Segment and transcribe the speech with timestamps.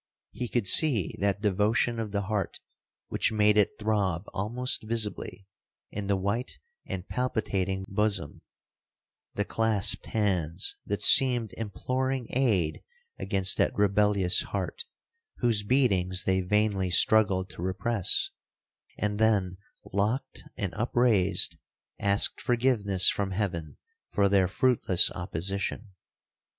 [0.31, 2.59] He could see that devotion of the heart
[3.09, 5.45] which made it throb almost visibly
[5.91, 12.81] in the white and palpitating bosom—the clasped hands that seemed imploring aid
[13.19, 14.85] against that rebellious heart,
[15.37, 18.31] whose beatings they vainly struggled to repress;
[18.97, 19.57] and then,
[19.93, 21.57] locked and upraised,
[21.99, 23.77] asked forgiveness from heaven
[24.11, 25.89] for their fruitless opposition.